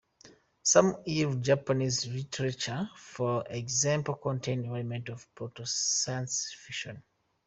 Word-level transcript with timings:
Some 0.63 0.95
early 1.07 1.35
Japanese 1.41 2.07
literature, 2.07 2.89
for 2.95 3.43
example, 3.51 4.15
contain 4.15 4.65
elements 4.65 5.11
of 5.11 5.27
proto-science 5.35 6.53
fiction. 6.53 7.03